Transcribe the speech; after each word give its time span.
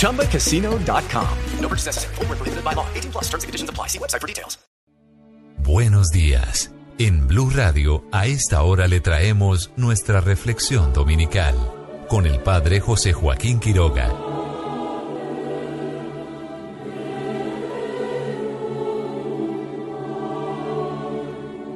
ChumbaCasino.com. 0.00 1.38
No 1.60 1.68
purchase 1.68 1.86
necessary. 1.86 2.14
Full 2.16 2.26
prohibited 2.26 2.62
by 2.62 2.74
law. 2.74 2.86
18 2.94 3.12
plus 3.12 3.24
terms 3.24 3.42
and 3.44 3.48
conditions 3.48 3.70
apply. 3.70 3.88
See 3.88 3.98
website 3.98 4.20
for 4.20 4.28
details. 4.28 4.58
Buenos 5.64 6.10
días. 6.10 6.70
En 6.98 7.26
Blue 7.26 7.48
Radio, 7.50 8.04
a 8.12 8.26
esta 8.26 8.62
hora 8.62 8.86
le 8.86 9.00
traemos 9.00 9.72
nuestra 9.76 10.20
reflexión 10.20 10.92
dominical 10.92 11.54
con 12.06 12.26
el 12.26 12.38
Padre 12.40 12.80
José 12.80 13.12
Joaquín 13.14 13.60
Quiroga. 13.60 14.12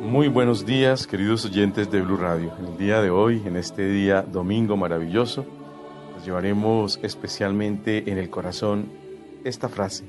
Muy 0.03 0.29
buenos 0.29 0.65
días, 0.67 1.07
queridos 1.07 1.45
oyentes 1.47 1.91
de 1.91 2.03
Blue 2.03 2.17
Radio. 2.17 2.53
En 2.59 2.67
el 2.67 2.77
día 2.77 3.01
de 3.01 3.11
hoy, 3.11 3.43
en 3.45 3.57
este 3.57 3.89
día 3.89 4.23
domingo 4.23 4.77
maravilloso, 4.77 5.47
llevaremos 6.25 6.99
especialmente 7.03 8.11
en 8.11 8.19
el 8.19 8.31
corazón 8.31 8.87
esta 9.45 9.69
frase. 9.69 10.05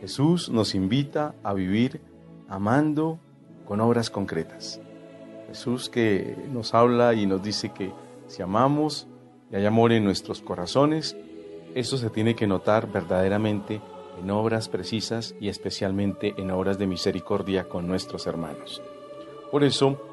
Jesús 0.00 0.48
nos 0.48 0.74
invita 0.74 1.34
a 1.42 1.52
vivir 1.52 2.00
amando 2.48 3.18
con 3.66 3.80
obras 3.80 4.10
concretas. 4.10 4.80
Jesús 5.48 5.88
que 5.88 6.36
nos 6.52 6.74
habla 6.74 7.14
y 7.14 7.26
nos 7.26 7.42
dice 7.42 7.70
que 7.70 7.92
si 8.26 8.42
amamos 8.42 9.06
y 9.50 9.56
hay 9.56 9.66
amor 9.66 9.92
en 9.92 10.04
nuestros 10.04 10.40
corazones, 10.40 11.16
eso 11.74 11.98
se 11.98 12.10
tiene 12.10 12.34
que 12.34 12.46
notar 12.46 12.90
verdaderamente 12.90 13.80
en 14.20 14.30
obras 14.30 14.68
precisas 14.68 15.34
y 15.40 15.48
especialmente 15.48 16.34
en 16.36 16.50
obras 16.50 16.78
de 16.78 16.86
misericordia 16.86 17.68
con 17.68 17.86
nuestros 17.86 18.26
hermanos. 18.26 18.82
Por 19.50 19.64
eso 19.64 20.09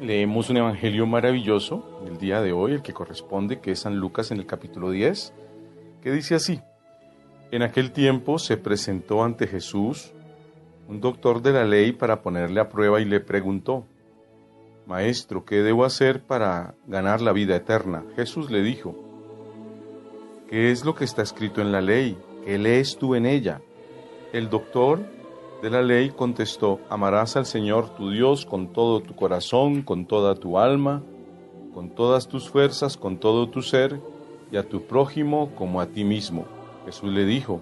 leemos 0.00 0.50
un 0.50 0.56
evangelio 0.56 1.06
maravilloso 1.06 2.00
el 2.06 2.18
día 2.18 2.40
de 2.40 2.52
hoy, 2.52 2.72
el 2.72 2.82
que 2.82 2.92
corresponde, 2.92 3.60
que 3.60 3.72
es 3.72 3.80
San 3.80 3.96
Lucas 3.96 4.30
en 4.30 4.38
el 4.38 4.46
capítulo 4.46 4.90
10, 4.90 5.32
que 6.02 6.12
dice 6.12 6.34
así, 6.34 6.60
en 7.50 7.62
aquel 7.62 7.92
tiempo 7.92 8.38
se 8.38 8.56
presentó 8.56 9.22
ante 9.22 9.46
Jesús 9.46 10.12
un 10.88 11.00
doctor 11.00 11.40
de 11.40 11.52
la 11.52 11.64
ley 11.64 11.92
para 11.92 12.22
ponerle 12.22 12.60
a 12.60 12.68
prueba 12.68 13.00
y 13.00 13.04
le 13.04 13.20
preguntó, 13.20 13.86
Maestro, 14.86 15.44
¿qué 15.44 15.62
debo 15.62 15.84
hacer 15.84 16.22
para 16.22 16.74
ganar 16.86 17.22
la 17.22 17.32
vida 17.32 17.56
eterna? 17.56 18.04
Jesús 18.16 18.50
le 18.50 18.62
dijo, 18.62 18.94
¿qué 20.50 20.70
es 20.70 20.84
lo 20.84 20.94
que 20.94 21.04
está 21.04 21.22
escrito 21.22 21.62
en 21.62 21.72
la 21.72 21.80
ley? 21.80 22.18
¿Qué 22.44 22.58
lees 22.58 22.98
tú 22.98 23.14
en 23.14 23.24
ella? 23.24 23.62
El 24.32 24.50
doctor 24.50 25.00
de 25.62 25.70
la 25.70 25.82
ley 25.82 26.10
contestó, 26.10 26.80
amarás 26.90 27.36
al 27.36 27.46
Señor 27.46 27.94
tu 27.94 28.10
Dios 28.10 28.44
con 28.44 28.72
todo 28.72 29.00
tu 29.00 29.14
corazón, 29.14 29.82
con 29.82 30.06
toda 30.06 30.34
tu 30.34 30.58
alma, 30.58 31.02
con 31.72 31.90
todas 31.90 32.28
tus 32.28 32.48
fuerzas, 32.48 32.96
con 32.96 33.18
todo 33.18 33.48
tu 33.48 33.62
ser, 33.62 34.00
y 34.52 34.56
a 34.56 34.68
tu 34.68 34.82
prójimo 34.82 35.50
como 35.56 35.80
a 35.80 35.86
ti 35.86 36.04
mismo. 36.04 36.44
Jesús 36.84 37.12
le 37.12 37.24
dijo, 37.24 37.60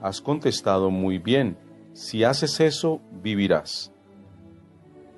has 0.00 0.20
contestado 0.20 0.90
muy 0.90 1.18
bien, 1.18 1.58
si 1.92 2.24
haces 2.24 2.60
eso, 2.60 3.00
vivirás. 3.22 3.92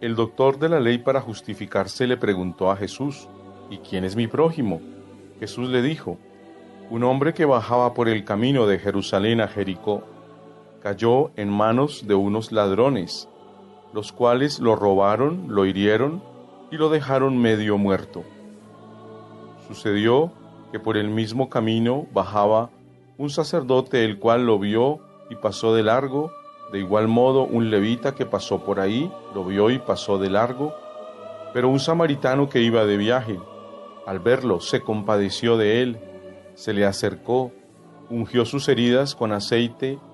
El 0.00 0.16
doctor 0.16 0.58
de 0.58 0.68
la 0.68 0.80
ley 0.80 0.98
para 0.98 1.20
justificarse 1.20 2.06
le 2.06 2.16
preguntó 2.16 2.70
a 2.70 2.76
Jesús, 2.76 3.28
¿y 3.70 3.78
quién 3.78 4.04
es 4.04 4.16
mi 4.16 4.26
prójimo? 4.26 4.80
Jesús 5.38 5.68
le 5.68 5.82
dijo, 5.82 6.18
un 6.90 7.04
hombre 7.04 7.34
que 7.34 7.44
bajaba 7.44 7.94
por 7.94 8.08
el 8.08 8.24
camino 8.24 8.66
de 8.66 8.78
Jerusalén 8.78 9.40
a 9.40 9.48
Jericó 9.48 10.02
cayó 10.82 11.30
en 11.36 11.48
manos 11.48 12.08
de 12.08 12.16
unos 12.16 12.50
ladrones, 12.50 13.28
los 13.92 14.10
cuales 14.10 14.58
lo 14.58 14.74
robaron, 14.74 15.46
lo 15.48 15.64
hirieron 15.64 16.22
y 16.72 16.76
lo 16.76 16.88
dejaron 16.88 17.38
medio 17.38 17.78
muerto. 17.78 18.24
Sucedió 19.68 20.32
que 20.72 20.80
por 20.80 20.96
el 20.96 21.08
mismo 21.08 21.48
camino 21.48 22.06
bajaba 22.12 22.70
un 23.16 23.30
sacerdote 23.30 24.04
el 24.04 24.18
cual 24.18 24.44
lo 24.46 24.58
vio 24.58 24.98
y 25.30 25.36
pasó 25.36 25.72
de 25.72 25.84
largo, 25.84 26.32
de 26.72 26.80
igual 26.80 27.06
modo 27.06 27.44
un 27.44 27.70
levita 27.70 28.14
que 28.14 28.26
pasó 28.26 28.64
por 28.64 28.80
ahí 28.80 29.12
lo 29.34 29.44
vio 29.44 29.70
y 29.70 29.78
pasó 29.78 30.18
de 30.18 30.30
largo, 30.30 30.74
pero 31.52 31.68
un 31.68 31.78
samaritano 31.78 32.48
que 32.48 32.60
iba 32.60 32.84
de 32.86 32.96
viaje, 32.96 33.38
al 34.04 34.18
verlo, 34.18 34.60
se 34.60 34.80
compadeció 34.80 35.56
de 35.56 35.82
él, 35.82 36.00
se 36.54 36.72
le 36.72 36.84
acercó, 36.86 37.52
ungió 38.10 38.44
sus 38.44 38.68
heridas 38.68 39.14
con 39.14 39.32
aceite 39.32 40.00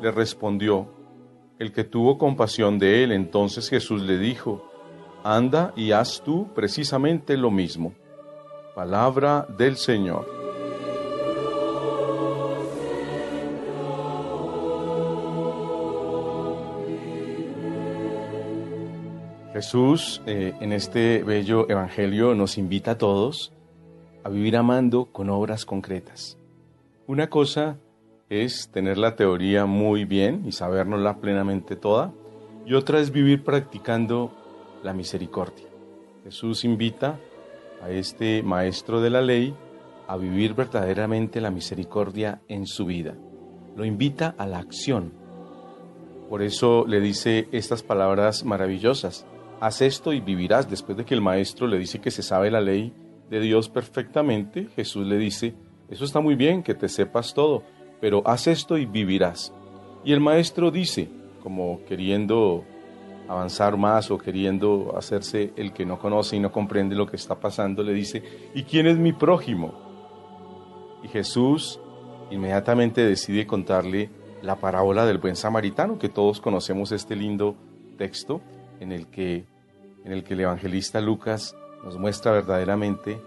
le 0.00 0.10
respondió, 0.10 0.88
el 1.58 1.72
que 1.72 1.84
tuvo 1.84 2.18
compasión 2.18 2.78
de 2.78 3.04
él. 3.04 3.12
Entonces 3.12 3.68
Jesús 3.68 4.02
le 4.02 4.18
dijo, 4.18 4.70
anda 5.24 5.72
y 5.76 5.92
haz 5.92 6.22
tú 6.24 6.48
precisamente 6.54 7.36
lo 7.36 7.50
mismo. 7.50 7.92
Palabra 8.74 9.46
del 9.58 9.76
Señor. 9.76 10.38
Jesús 19.52 20.22
eh, 20.26 20.54
en 20.60 20.72
este 20.72 21.24
bello 21.24 21.68
Evangelio 21.68 22.36
nos 22.36 22.58
invita 22.58 22.92
a 22.92 22.98
todos 22.98 23.52
a 24.22 24.28
vivir 24.28 24.56
amando 24.56 25.06
con 25.06 25.30
obras 25.30 25.64
concretas. 25.64 26.38
Una 27.08 27.28
cosa 27.28 27.78
es 28.30 28.68
tener 28.70 28.98
la 28.98 29.16
teoría 29.16 29.66
muy 29.66 30.04
bien 30.04 30.42
y 30.46 30.52
sabernosla 30.52 31.18
plenamente 31.18 31.76
toda, 31.76 32.12
y 32.66 32.74
otra 32.74 33.00
es 33.00 33.10
vivir 33.10 33.44
practicando 33.44 34.32
la 34.82 34.92
misericordia. 34.92 35.66
Jesús 36.24 36.64
invita 36.64 37.18
a 37.82 37.90
este 37.90 38.42
maestro 38.42 39.00
de 39.00 39.10
la 39.10 39.22
ley 39.22 39.54
a 40.06 40.16
vivir 40.16 40.54
verdaderamente 40.54 41.40
la 41.40 41.50
misericordia 41.50 42.42
en 42.48 42.66
su 42.66 42.86
vida. 42.86 43.14
Lo 43.76 43.84
invita 43.84 44.34
a 44.36 44.46
la 44.46 44.58
acción. 44.58 45.12
Por 46.28 46.42
eso 46.42 46.84
le 46.86 47.00
dice 47.00 47.48
estas 47.52 47.82
palabras 47.82 48.44
maravillosas. 48.44 49.26
Haz 49.60 49.82
esto 49.82 50.12
y 50.12 50.20
vivirás. 50.20 50.68
Después 50.68 50.98
de 50.98 51.04
que 51.04 51.14
el 51.14 51.20
maestro 51.20 51.66
le 51.66 51.78
dice 51.78 52.00
que 52.00 52.10
se 52.10 52.22
sabe 52.22 52.50
la 52.50 52.60
ley 52.60 52.92
de 53.30 53.40
Dios 53.40 53.68
perfectamente, 53.68 54.68
Jesús 54.76 55.06
le 55.06 55.16
dice, 55.16 55.54
eso 55.88 56.04
está 56.04 56.20
muy 56.20 56.34
bien, 56.34 56.62
que 56.62 56.74
te 56.74 56.88
sepas 56.88 57.34
todo, 57.34 57.62
pero 58.00 58.22
haz 58.26 58.46
esto 58.46 58.78
y 58.78 58.86
vivirás. 58.86 59.52
Y 60.04 60.12
el 60.12 60.20
maestro 60.20 60.70
dice, 60.70 61.08
como 61.42 61.80
queriendo 61.86 62.64
avanzar 63.28 63.76
más 63.76 64.10
o 64.10 64.18
queriendo 64.18 64.94
hacerse 64.96 65.52
el 65.56 65.72
que 65.72 65.84
no 65.84 65.98
conoce 65.98 66.36
y 66.36 66.40
no 66.40 66.50
comprende 66.50 66.96
lo 66.96 67.06
que 67.06 67.16
está 67.16 67.34
pasando, 67.34 67.82
le 67.82 67.92
dice, 67.92 68.22
¿y 68.54 68.62
quién 68.62 68.86
es 68.86 68.96
mi 68.96 69.12
prójimo? 69.12 69.74
Y 71.02 71.08
Jesús 71.08 71.78
inmediatamente 72.30 73.04
decide 73.04 73.46
contarle 73.46 74.10
la 74.42 74.56
parábola 74.56 75.04
del 75.04 75.18
buen 75.18 75.36
samaritano, 75.36 75.98
que 75.98 76.08
todos 76.08 76.40
conocemos 76.40 76.92
este 76.92 77.16
lindo 77.16 77.54
texto 77.96 78.40
en 78.80 78.92
el 78.92 79.08
que, 79.08 79.44
en 80.04 80.12
el, 80.12 80.24
que 80.24 80.34
el 80.34 80.40
evangelista 80.40 81.00
Lucas 81.00 81.56
nos 81.84 81.98
muestra 81.98 82.32
verdaderamente 82.32 83.20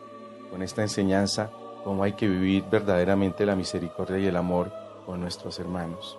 con 0.49 0.63
esta 0.63 0.81
enseñanza 0.81 1.51
cómo 1.83 2.03
hay 2.03 2.13
que 2.13 2.27
vivir 2.27 2.63
verdaderamente 2.69 3.45
la 3.45 3.55
misericordia 3.55 4.19
y 4.19 4.27
el 4.27 4.35
amor 4.35 4.71
con 5.05 5.19
nuestros 5.19 5.59
hermanos. 5.59 6.17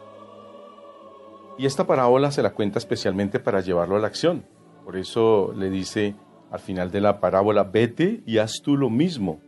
Y 1.59 1.67
esta 1.67 1.87
parábola 1.87 2.31
se 2.31 2.43
la 2.43 2.51
cuenta 2.51 2.79
especialmente 2.79 3.39
para 3.39 3.61
llevarlo 3.61 3.97
a 3.97 4.01
la 4.01 4.07
acción. 4.07 4.45
Por 4.85 4.97
eso 4.97 5.53
le 5.57 5.71
dice 5.71 6.15
al 6.51 6.61
final 6.61 6.91
de 6.91 7.01
la 7.01 7.21
parábola, 7.21 7.65
vete 7.65 8.23
y 8.27 8.39
haz 8.39 8.61
tú 8.63 8.77
lo 8.77 8.91
mismo 8.91 9.41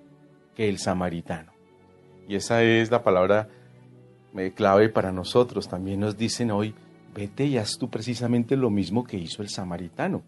que 0.55 0.69
el 0.69 0.78
samaritano. 0.78 1.52
Y 2.28 2.37
esa 2.37 2.62
es 2.62 2.90
la 2.90 3.02
palabra 3.02 3.49
eh, 4.37 4.52
clave 4.55 4.88
para 4.88 5.12
nosotros. 5.12 5.69
También 5.69 6.00
nos 6.00 6.16
dicen 6.16 6.50
hoy, 6.50 6.75
vete 7.14 7.44
y 7.44 7.58
haz 7.58 7.76
tú 7.78 7.90
precisamente 7.90 8.56
lo 8.56 8.70
mismo 8.70 9.05
que 9.05 9.16
hizo 9.16 9.43
el 9.43 9.49
samaritano. 9.49 10.22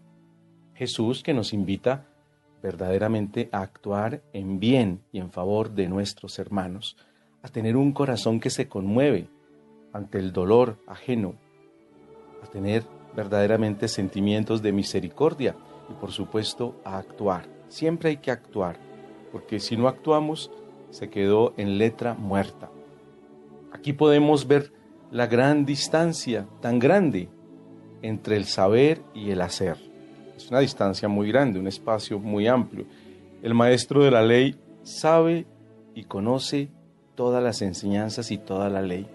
Jesús 0.75 1.23
que 1.23 1.33
nos 1.33 1.53
invita 1.53 2.05
verdaderamente 2.61 3.49
a 3.51 3.61
actuar 3.61 4.21
en 4.33 4.59
bien 4.59 5.01
y 5.11 5.19
en 5.19 5.31
favor 5.31 5.71
de 5.71 5.87
nuestros 5.87 6.39
hermanos, 6.39 6.97
a 7.41 7.47
tener 7.47 7.77
un 7.77 7.91
corazón 7.91 8.39
que 8.39 8.49
se 8.49 8.67
conmueve 8.67 9.29
ante 9.93 10.19
el 10.19 10.33
dolor 10.33 10.77
ajeno, 10.87 11.35
a 12.43 12.47
tener 12.47 12.83
verdaderamente 13.15 13.87
sentimientos 13.87 14.61
de 14.61 14.71
misericordia 14.71 15.55
y 15.89 15.93
por 15.93 16.11
supuesto 16.11 16.79
a 16.83 16.97
actuar. 16.97 17.47
Siempre 17.67 18.09
hay 18.09 18.17
que 18.17 18.31
actuar, 18.31 18.77
porque 19.31 19.59
si 19.59 19.77
no 19.77 19.87
actuamos, 19.87 20.51
se 20.89 21.09
quedó 21.09 21.53
en 21.57 21.77
letra 21.77 22.13
muerta. 22.13 22.69
Aquí 23.71 23.93
podemos 23.93 24.47
ver 24.47 24.71
la 25.11 25.27
gran 25.27 25.65
distancia 25.65 26.47
tan 26.61 26.79
grande 26.79 27.29
entre 28.01 28.37
el 28.37 28.45
saber 28.45 29.01
y 29.13 29.31
el 29.31 29.41
hacer. 29.41 29.86
Es 30.37 30.51
una 30.51 30.59
distancia 30.59 31.09
muy 31.09 31.27
grande, 31.29 31.59
un 31.59 31.67
espacio 31.67 32.19
muy 32.19 32.47
amplio. 32.47 32.85
El 33.41 33.55
maestro 33.55 34.03
de 34.03 34.11
la 34.11 34.21
ley 34.21 34.55
sabe 34.83 35.47
y 35.95 36.03
conoce 36.03 36.69
todas 37.15 37.43
las 37.43 37.63
enseñanzas 37.63 38.29
y 38.29 38.37
toda 38.37 38.69
la 38.69 38.83
ley, 38.83 39.07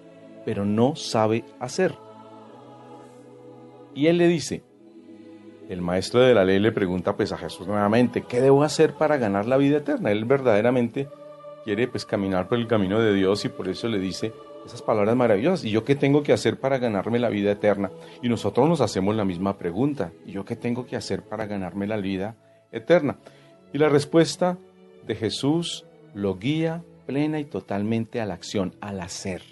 pero 0.45 0.65
no 0.65 0.97
sabe 0.97 1.45
hacer. 1.61 1.95
Y 3.95 4.09
él 4.09 4.19
le 4.19 4.27
dice, 4.27 4.65
el 5.69 5.81
maestro 5.81 6.21
de 6.21 6.35
la 6.35 6.45
ley 6.45 6.59
le 6.59 6.73
pregunta 6.73 7.17
pues 7.17 7.31
a 7.31 7.39
Jesús 7.39 7.69
nuevamente, 7.69 8.23
¿qué 8.23 8.41
debo 8.41 8.65
hacer 8.65 8.95
para 8.95 9.17
ganar 9.17 9.47
la 9.47 9.57
vida 9.57 9.79
eterna? 9.79 10.11
Él 10.11 10.25
verdaderamente 10.25 11.09
quiere 11.65 11.87
pues 11.87 12.05
caminar 12.05 12.49
por 12.49 12.59
el 12.59 12.67
camino 12.67 12.99
de 12.99 13.15
Dios 13.15 13.45
y 13.45 13.49
por 13.49 13.69
eso 13.69 13.87
le 13.87 14.01
dice 14.01 14.33
esas 14.65 14.83
palabras 14.83 15.17
maravillosas. 15.17 15.65
¿Y 15.65 15.71
yo 15.71 15.85
qué 15.85 15.95
tengo 15.95 16.23
que 16.23 16.33
hacer 16.33 16.59
para 16.59 16.79
ganarme 16.79 17.19
la 17.19 17.29
vida 17.29 17.53
eterna? 17.53 17.91
Y 18.23 18.29
nosotros 18.29 18.69
nos 18.69 18.81
hacemos 18.81 19.15
la 19.17 19.25
misma 19.25 19.59
pregunta. 19.59 20.13
¿Y 20.27 20.33
yo 20.33 20.45
qué 20.45 20.57
tengo 20.57 20.87
que 20.87 20.97
hacer 20.97 21.23
para 21.23 21.47
ganarme 21.47 21.87
la 21.87 21.97
vida 21.97 22.37
eterna? 22.71 23.19
Y 23.73 23.79
la 23.79 23.89
respuesta 23.89 24.59
de 25.07 25.15
Jesús 25.15 25.85
lo 26.15 26.37
guía 26.37 26.83
plena 27.07 27.41
y 27.41 27.45
totalmente 27.45 28.21
a 28.21 28.27
la 28.27 28.35
acción, 28.35 28.75
al 28.81 29.01
hacer. 29.01 29.43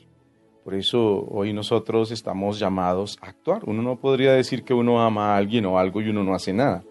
Por 0.64 0.74
eso 0.74 1.26
hoy 1.30 1.52
nosotros 1.52 2.10
estamos 2.10 2.58
llamados 2.58 3.18
a 3.22 3.28
actuar. 3.28 3.62
Uno 3.66 3.82
no 3.82 3.96
podría 3.96 4.32
decir 4.32 4.62
que 4.62 4.74
uno 4.74 5.00
ama 5.00 5.32
a 5.32 5.36
alguien 5.36 5.66
o 5.66 5.78
algo 5.78 6.00
y 6.00 6.08
uno 6.10 6.22
no 6.22 6.34
hace 6.34 6.52
nada. 6.52 6.84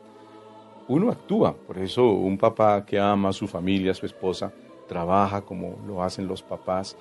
Uno 0.88 1.12
actúa. 1.12 1.54
Por 1.54 1.78
eso 1.78 2.10
un 2.10 2.38
papá 2.38 2.84
que 2.84 3.00
ama 3.00 3.30
a 3.30 3.34
su 3.34 3.48
familia, 3.48 3.92
a 3.92 3.96
su 3.96 4.08
esposa, 4.08 4.52
trabaja 4.88 5.42
como 5.42 5.78
lo 5.86 6.02
hacen 6.02 6.28
los 6.28 6.42
papás 6.42 6.98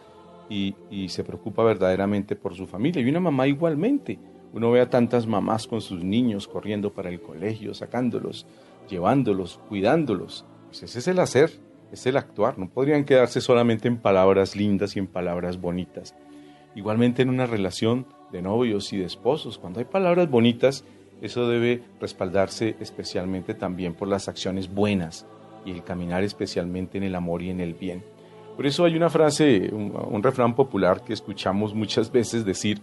y, 0.49 0.75
se 1.09 1.25
preocupa 1.25 1.63
verdaderamente 1.63 2.37
por 2.37 2.55
su 2.55 2.67
familia. 2.67 3.03
Y 3.03 3.09
una 3.09 3.21
mamá 3.21 3.47
igualmente. 3.47 4.19
Uno 4.53 4.71
ve 4.71 4.81
a 4.81 4.89
tantas 4.89 5.27
mamás 5.27 5.67
con 5.67 5.81
sus 5.81 6.03
niños 6.03 6.49
corriendo 6.49 6.93
para 6.93 7.11
el 7.11 7.21
colegio, 7.21 7.75
sacándolos, 7.75 8.47
llevándolos, 8.89 9.61
cuidándolos. 9.69 10.47
Pues 10.67 10.83
ese 10.85 11.01
es 11.01 11.09
el 11.09 11.19
hacer, 11.19 11.51
es 11.93 12.07
el 12.07 12.17
actuar. 12.17 12.59
No 12.59 12.69
podrían 12.71 13.05
quedarse 13.05 13.41
solamente 13.41 13.89
en 13.89 13.99
palabras 13.99 14.57
lindas 14.57 14.97
y 14.97 15.01
en 15.01 15.07
palabras 15.07 15.61
bonitas. 15.61 16.15
Igualmente 16.75 17.23
en 17.23 17.29
una 17.29 17.47
relación 17.47 18.07
de 18.33 18.41
novios 18.41 18.93
y 18.93 18.99
de 18.99 19.05
esposos, 19.05 19.59
cuando 19.59 19.81
hay 19.81 19.87
palabras 19.87 20.31
bonitas, 20.31 20.85
eso 21.21 21.49
debe 21.49 21.83
respaldarse 22.01 22.77
especialmente 22.81 23.55
también 23.55 23.95
por 23.95 24.09
las 24.09 24.29
acciones 24.29 24.73
buenas 24.73 25.27
y 25.65 25.73
el 25.73 25.83
caminar 25.83 26.23
especialmente 26.23 26.99
en 26.99 27.05
el 27.05 27.15
amor 27.15 27.43
y 27.43 27.51
en 27.51 27.61
el 27.61 27.75
bien. 27.75 28.05
Por 28.59 28.67
eso 28.67 28.85
hay 28.85 28.97
una 28.97 29.09
frase, 29.09 29.71
un, 29.73 30.21
refrán 30.21 30.57
popular 30.57 31.05
que 31.05 31.13
escuchamos 31.13 31.77
muchas 31.77 32.11
veces 32.11 32.45
decir 32.45 32.83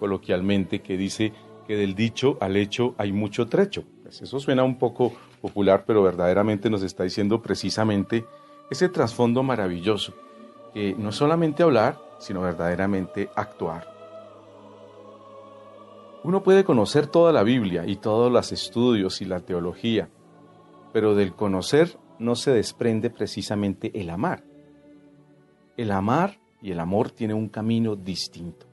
coloquialmente 0.00 0.82
que 0.82 0.96
dice 0.96 1.32
que 1.64 1.76
del 1.76 1.94
dicho 1.94 2.36
al 2.40 2.56
hecho 2.56 2.96
hay 2.98 3.12
mucho 3.12 3.46
trecho. 3.46 3.84
Pues 4.02 4.20
eso 4.20 4.40
suena 4.40 4.64
un 4.64 4.80
poco 4.80 5.12
popular, 5.40 5.84
pero 5.86 6.02
verdaderamente 6.02 6.68
nos 6.68 6.82
está 6.82 7.04
diciendo 7.04 7.40
precisamente 7.40 8.24
ese 8.68 8.88
trasfondo 8.88 9.44
maravilloso, 9.44 10.12
que 10.74 10.92
no 10.98 11.10
es 11.10 11.14
solamente 11.14 11.62
hablar, 11.62 12.00
sino 12.18 12.40
verdaderamente 12.40 13.30
actuar. 13.36 13.86
Uno 16.24 16.42
puede 16.42 16.64
conocer 16.64 17.06
toda 17.06 17.30
la 17.30 17.44
Biblia 17.44 17.84
y 17.86 17.94
todos 17.94 18.32
los 18.32 18.50
estudios 18.50 19.22
y 19.22 19.26
la 19.26 19.38
teología, 19.38 20.08
pero 20.92 21.14
del 21.14 21.32
conocer 21.32 21.96
no 22.18 22.34
se 22.34 22.50
desprende 22.50 23.08
precisamente 23.08 23.92
el 24.00 24.10
amar. 24.10 24.50
El 25.76 25.90
amar 25.90 26.38
y 26.60 26.70
el 26.72 26.80
amor 26.80 27.10
tienen 27.10 27.36
un 27.36 27.48
camino 27.48 27.96
distinto. 27.96 28.66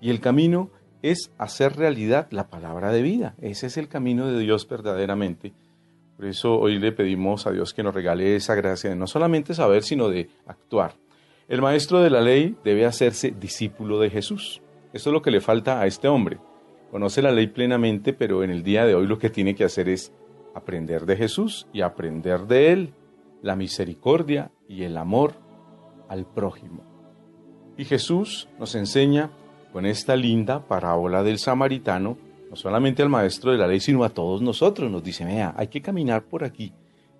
Y 0.00 0.10
el 0.10 0.20
camino 0.20 0.70
es 1.02 1.32
hacer 1.38 1.76
realidad 1.76 2.28
la 2.30 2.48
palabra 2.48 2.92
de 2.92 3.02
vida. 3.02 3.34
Ese 3.40 3.66
es 3.66 3.76
el 3.76 3.88
camino 3.88 4.26
de 4.26 4.38
Dios 4.38 4.68
verdaderamente. 4.68 5.52
Por 6.16 6.26
eso 6.26 6.58
hoy 6.58 6.78
le 6.78 6.92
pedimos 6.92 7.46
a 7.46 7.52
Dios 7.52 7.72
que 7.72 7.82
nos 7.82 7.94
regale 7.94 8.34
esa 8.34 8.54
gracia 8.54 8.90
de 8.90 8.96
no 8.96 9.06
solamente 9.06 9.54
saber, 9.54 9.82
sino 9.82 10.08
de 10.08 10.28
actuar. 10.46 10.94
El 11.48 11.62
maestro 11.62 12.00
de 12.00 12.10
la 12.10 12.20
ley 12.20 12.56
debe 12.64 12.84
hacerse 12.84 13.30
discípulo 13.30 14.00
de 14.00 14.10
Jesús. 14.10 14.60
Eso 14.92 15.10
es 15.10 15.12
lo 15.12 15.22
que 15.22 15.30
le 15.30 15.40
falta 15.40 15.80
a 15.80 15.86
este 15.86 16.08
hombre. 16.08 16.38
Conoce 16.90 17.22
la 17.22 17.32
ley 17.32 17.46
plenamente, 17.46 18.12
pero 18.12 18.42
en 18.42 18.50
el 18.50 18.62
día 18.62 18.84
de 18.84 18.94
hoy 18.94 19.06
lo 19.06 19.18
que 19.18 19.30
tiene 19.30 19.54
que 19.54 19.64
hacer 19.64 19.88
es 19.88 20.12
aprender 20.54 21.06
de 21.06 21.16
Jesús 21.16 21.68
y 21.72 21.82
aprender 21.82 22.46
de 22.46 22.72
Él 22.72 22.94
la 23.42 23.54
misericordia 23.54 24.50
y 24.68 24.82
el 24.82 24.96
amor 24.96 25.34
al 26.08 26.26
prójimo. 26.26 26.82
Y 27.76 27.84
Jesús 27.84 28.48
nos 28.58 28.74
enseña 28.74 29.30
con 29.72 29.86
esta 29.86 30.16
linda 30.16 30.66
parábola 30.66 31.22
del 31.22 31.38
samaritano, 31.38 32.18
no 32.50 32.56
solamente 32.56 33.02
al 33.02 33.08
maestro 33.08 33.52
de 33.52 33.58
la 33.58 33.66
ley, 33.66 33.80
sino 33.80 34.04
a 34.04 34.08
todos 34.08 34.42
nosotros. 34.42 34.90
Nos 34.90 35.04
dice, 35.04 35.24
vea, 35.24 35.54
hay 35.56 35.68
que 35.68 35.82
caminar 35.82 36.24
por 36.24 36.44
aquí. 36.44 36.72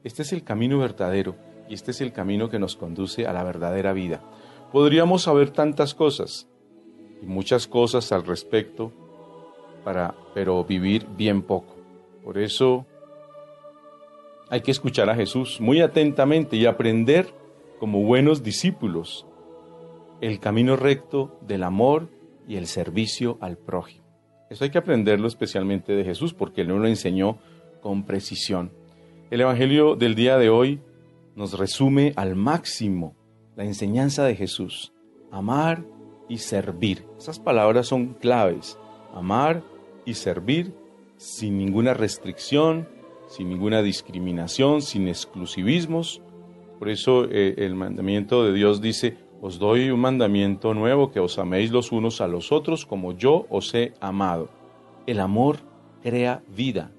Este 0.02 0.23
es 0.23 0.33
el 0.33 0.42
camino 0.42 0.78
verdadero 0.78 1.37
y 1.68 1.75
este 1.75 1.90
es 1.90 2.00
el 2.00 2.12
camino 2.12 2.49
que 2.49 2.59
nos 2.59 2.76
conduce 2.76 3.26
a 3.26 3.33
la 3.33 3.45
verdadera 3.45 3.92
vida. 3.92 4.23
Podríamos 4.73 5.23
saber 5.23 5.50
tantas 5.50 5.95
cosas 5.95 6.49
y 7.23 7.26
muchas 7.26 7.66
cosas 7.66 8.11
al 8.12 8.25
respecto, 8.25 8.92
para, 9.85 10.14
pero 10.35 10.64
vivir 10.64 11.07
bien 11.16 11.42
poco. 11.42 11.76
Por 12.25 12.38
eso 12.38 12.87
hay 14.50 14.61
que 14.61 14.71
escuchar 14.71 15.11
a 15.11 15.14
Jesús 15.14 15.61
muy 15.61 15.80
atentamente 15.80 16.57
y 16.57 16.66
aprender 16.66 17.33
como 17.78 18.02
buenos 18.02 18.42
discípulos 18.42 19.26
el 20.20 20.40
camino 20.40 20.76
recto 20.76 21.38
del 21.42 21.62
amor 21.62 22.08
y 22.47 22.56
el 22.56 22.66
servicio 22.66 23.38
al 23.40 23.56
prójimo. 23.56 24.04
Eso 24.50 24.64
hay 24.64 24.70
que 24.70 24.78
aprenderlo 24.78 25.28
especialmente 25.28 25.92
de 25.92 26.04
Jesús 26.04 26.35
porque 26.35 26.62
Él 26.62 26.68
nos 26.68 26.80
lo 26.80 26.88
enseñó 26.88 27.38
con 27.80 28.04
precisión. 28.04 28.73
El 29.30 29.42
Evangelio 29.42 29.94
del 29.94 30.14
día 30.14 30.38
de 30.38 30.49
hoy 30.49 30.80
nos 31.37 31.58
resume 31.58 32.12
al 32.16 32.35
máximo 32.35 33.14
la 33.56 33.64
enseñanza 33.64 34.25
de 34.25 34.35
Jesús. 34.35 34.92
Amar 35.30 35.85
y 36.28 36.38
servir. 36.38 37.04
Esas 37.18 37.38
palabras 37.38 37.87
son 37.87 38.14
claves. 38.14 38.78
Amar 39.14 39.62
y 40.04 40.14
servir 40.14 40.73
sin 41.18 41.58
ninguna 41.58 41.92
restricción, 41.92 42.88
sin 43.28 43.50
ninguna 43.50 43.82
discriminación, 43.82 44.80
sin 44.80 45.08
exclusivismos. 45.08 46.23
Por 46.78 46.88
eso 46.88 47.25
eh, 47.25 47.54
el 47.58 47.75
mandamiento 47.75 48.44
de 48.44 48.52
Dios 48.52 48.80
dice, 48.80 49.16
os 49.40 49.58
doy 49.58 49.90
un 49.90 50.00
mandamiento 50.00 50.75
nuevo, 50.75 51.11
que 51.11 51.20
os 51.20 51.38
améis 51.38 51.70
los 51.70 51.92
unos 51.92 52.20
a 52.20 52.28
los 52.28 52.52
otros 52.52 52.87
como 52.87 53.12
yo 53.12 53.47
os 53.50 53.75
he 53.75 53.94
amado. 54.00 54.49
El 55.06 55.20
amor 55.20 55.58
crea 56.02 56.42
vida 56.49 56.92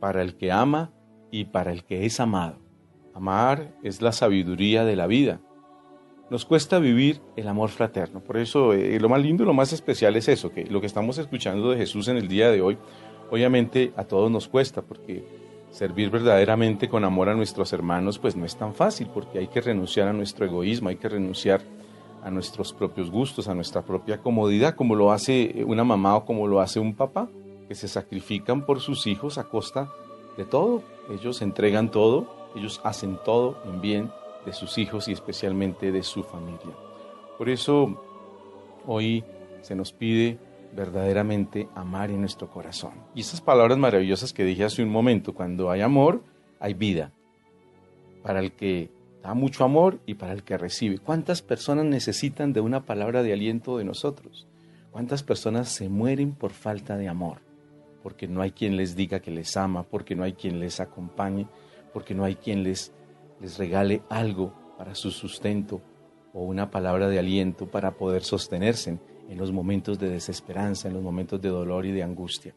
para 0.00 0.22
el 0.22 0.36
que 0.36 0.52
ama 0.52 0.92
y 1.30 1.46
para 1.46 1.72
el 1.72 1.84
que 1.84 2.06
es 2.06 2.20
amado. 2.20 2.58
Amar 3.14 3.74
es 3.82 4.02
la 4.02 4.12
sabiduría 4.12 4.84
de 4.84 4.96
la 4.96 5.06
vida. 5.06 5.40
Nos 6.30 6.44
cuesta 6.44 6.78
vivir 6.78 7.20
el 7.36 7.48
amor 7.48 7.70
fraterno. 7.70 8.20
Por 8.20 8.36
eso 8.36 8.72
eh, 8.72 8.98
lo 8.98 9.08
más 9.08 9.22
lindo 9.22 9.42
y 9.44 9.46
lo 9.46 9.54
más 9.54 9.72
especial 9.72 10.16
es 10.16 10.28
eso, 10.28 10.50
que 10.50 10.64
lo 10.66 10.80
que 10.80 10.86
estamos 10.86 11.18
escuchando 11.18 11.70
de 11.70 11.78
Jesús 11.78 12.08
en 12.08 12.16
el 12.16 12.28
día 12.28 12.50
de 12.50 12.60
hoy, 12.60 12.78
obviamente 13.30 13.92
a 13.96 14.04
todos 14.04 14.30
nos 14.30 14.48
cuesta, 14.48 14.82
porque 14.82 15.24
servir 15.74 16.08
verdaderamente 16.08 16.88
con 16.88 17.04
amor 17.04 17.28
a 17.28 17.34
nuestros 17.34 17.72
hermanos, 17.72 18.20
pues 18.20 18.36
no 18.36 18.44
es 18.44 18.54
tan 18.54 18.74
fácil, 18.74 19.08
porque 19.12 19.40
hay 19.40 19.48
que 19.48 19.60
renunciar 19.60 20.06
a 20.06 20.12
nuestro 20.12 20.46
egoísmo, 20.46 20.88
hay 20.88 20.96
que 20.96 21.08
renunciar 21.08 21.62
a 22.22 22.30
nuestros 22.30 22.72
propios 22.72 23.10
gustos, 23.10 23.48
a 23.48 23.54
nuestra 23.56 23.82
propia 23.82 24.18
comodidad, 24.18 24.76
como 24.76 24.94
lo 24.94 25.10
hace 25.10 25.64
una 25.66 25.82
mamá 25.82 26.16
o 26.16 26.24
como 26.24 26.46
lo 26.46 26.60
hace 26.60 26.78
un 26.78 26.94
papá. 26.94 27.28
que 27.66 27.74
se 27.74 27.88
sacrifican 27.88 28.66
por 28.66 28.80
sus 28.80 29.06
hijos 29.06 29.38
a 29.38 29.44
costa 29.44 29.90
de 30.36 30.44
todo. 30.44 30.82
Ellos 31.08 31.40
entregan 31.40 31.90
todo, 31.90 32.26
ellos 32.54 32.78
hacen 32.84 33.18
todo 33.24 33.56
en 33.64 33.80
bien 33.80 34.12
de 34.44 34.52
sus 34.52 34.76
hijos 34.76 35.08
y 35.08 35.12
especialmente 35.12 35.90
de 35.90 36.02
su 36.02 36.24
familia. 36.24 36.74
Por 37.38 37.48
eso 37.48 38.02
hoy 38.86 39.24
se 39.62 39.74
nos 39.74 39.92
pide 39.94 40.38
verdaderamente 40.74 41.68
amar 41.74 42.10
en 42.10 42.20
nuestro 42.20 42.50
corazón. 42.50 42.92
Y 43.14 43.20
esas 43.20 43.40
palabras 43.40 43.78
maravillosas 43.78 44.32
que 44.32 44.44
dije 44.44 44.64
hace 44.64 44.82
un 44.82 44.90
momento, 44.90 45.34
cuando 45.34 45.70
hay 45.70 45.80
amor, 45.80 46.22
hay 46.60 46.74
vida. 46.74 47.12
Para 48.22 48.40
el 48.40 48.52
que 48.52 48.90
da 49.22 49.34
mucho 49.34 49.64
amor 49.64 50.00
y 50.06 50.14
para 50.14 50.32
el 50.32 50.42
que 50.42 50.58
recibe. 50.58 50.98
¿Cuántas 50.98 51.42
personas 51.42 51.84
necesitan 51.84 52.52
de 52.52 52.60
una 52.60 52.84
palabra 52.84 53.22
de 53.22 53.32
aliento 53.32 53.78
de 53.78 53.84
nosotros? 53.84 54.46
¿Cuántas 54.90 55.22
personas 55.22 55.68
se 55.70 55.88
mueren 55.88 56.32
por 56.32 56.52
falta 56.52 56.96
de 56.96 57.08
amor? 57.08 57.38
Porque 58.02 58.28
no 58.28 58.42
hay 58.42 58.50
quien 58.50 58.76
les 58.76 58.96
diga 58.96 59.20
que 59.20 59.30
les 59.30 59.56
ama, 59.56 59.84
porque 59.84 60.14
no 60.14 60.24
hay 60.24 60.34
quien 60.34 60.60
les 60.60 60.78
acompañe, 60.78 61.46
porque 61.92 62.14
no 62.14 62.24
hay 62.24 62.34
quien 62.34 62.62
les, 62.62 62.92
les 63.40 63.56
regale 63.58 64.02
algo 64.10 64.52
para 64.76 64.94
su 64.94 65.10
sustento 65.10 65.80
o 66.32 66.42
una 66.42 66.70
palabra 66.70 67.08
de 67.08 67.18
aliento 67.18 67.66
para 67.66 67.92
poder 67.92 68.24
sostenerse 68.24 68.98
en 69.28 69.38
los 69.38 69.52
momentos 69.52 69.98
de 69.98 70.10
desesperanza, 70.10 70.88
en 70.88 70.94
los 70.94 71.02
momentos 71.02 71.40
de 71.40 71.48
dolor 71.48 71.86
y 71.86 71.92
de 71.92 72.02
angustia. 72.02 72.54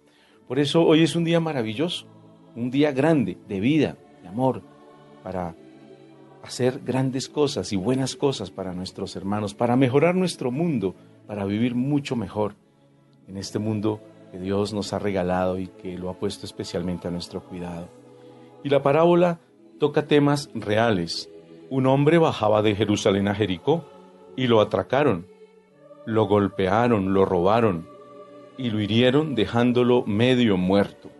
Por 0.47 0.59
eso 0.59 0.83
hoy 0.83 1.03
es 1.03 1.15
un 1.15 1.23
día 1.23 1.39
maravilloso, 1.39 2.05
un 2.55 2.71
día 2.71 2.91
grande 2.91 3.37
de 3.47 3.59
vida, 3.59 3.97
de 4.21 4.27
amor, 4.27 4.61
para 5.23 5.55
hacer 6.43 6.81
grandes 6.85 7.27
cosas 7.27 7.73
y 7.73 7.75
buenas 7.75 8.15
cosas 8.15 8.51
para 8.51 8.73
nuestros 8.73 9.15
hermanos, 9.15 9.53
para 9.53 9.75
mejorar 9.75 10.15
nuestro 10.15 10.51
mundo, 10.51 10.95
para 11.27 11.45
vivir 11.45 11.75
mucho 11.75 12.15
mejor 12.15 12.55
en 13.27 13.37
este 13.37 13.59
mundo 13.59 14.01
que 14.31 14.39
Dios 14.39 14.73
nos 14.73 14.93
ha 14.93 14.99
regalado 14.99 15.59
y 15.59 15.67
que 15.67 15.97
lo 15.97 16.09
ha 16.09 16.13
puesto 16.13 16.45
especialmente 16.45 17.07
a 17.07 17.11
nuestro 17.11 17.43
cuidado. 17.43 17.89
Y 18.63 18.69
la 18.69 18.81
parábola 18.81 19.39
toca 19.79 20.07
temas 20.07 20.49
reales. 20.53 21.29
Un 21.69 21.85
hombre 21.85 22.17
bajaba 22.17 22.61
de 22.61 22.75
Jerusalén 22.75 23.27
a 23.27 23.35
Jericó 23.35 23.85
y 24.35 24.47
lo 24.47 24.61
atracaron 24.61 25.27
lo 26.07 26.25
golpearon, 26.25 27.13
lo 27.13 27.25
robaron 27.25 27.85
y 28.57 28.69
lo 28.69 28.79
hirieron 28.79 29.35
dejándolo 29.35 30.05
medio 30.05 30.55
muerto. 30.55 31.11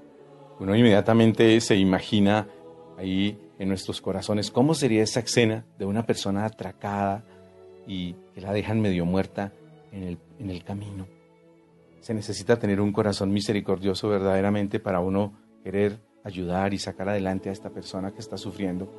Uno 0.61 0.73
inmediatamente 0.77 1.59
se 1.59 1.75
imagina 1.75 2.47
ahí 2.97 3.37
en 3.59 3.67
nuestros 3.67 3.99
corazones 3.99 4.49
cómo 4.49 4.73
sería 4.73 5.03
esa 5.03 5.19
escena 5.19 5.65
de 5.77 5.83
una 5.83 6.05
persona 6.05 6.45
atracada 6.45 7.25
y 7.85 8.15
que 8.33 8.39
la 8.39 8.53
dejan 8.53 8.79
medio 8.79 9.05
muerta 9.05 9.51
en 9.91 10.03
el, 10.03 10.17
en 10.39 10.49
el 10.49 10.63
camino. 10.63 11.05
Se 11.99 12.13
necesita 12.13 12.57
tener 12.57 12.79
un 12.79 12.93
corazón 12.93 13.33
misericordioso 13.33 14.07
verdaderamente 14.07 14.79
para 14.79 15.01
uno 15.01 15.33
querer 15.65 15.99
ayudar 16.23 16.73
y 16.73 16.77
sacar 16.77 17.09
adelante 17.09 17.49
a 17.49 17.51
esta 17.51 17.71
persona 17.71 18.13
que 18.13 18.19
está 18.19 18.37
sufriendo. 18.37 18.89